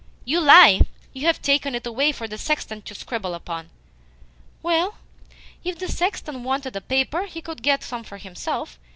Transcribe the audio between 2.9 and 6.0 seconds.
scribble upon." "Well, if the